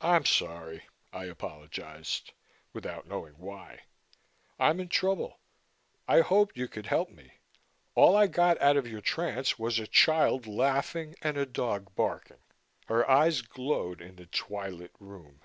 [0.00, 2.30] "I'm sorry," I apologized,
[2.72, 3.80] without knowing why.
[4.60, 5.40] "I'm in trouble.
[6.06, 7.40] I hoped you could help me.
[7.96, 12.42] All I got out of your trance was a child laughing and a dog barking."
[12.86, 15.40] Her eyes glowed in the twilit room.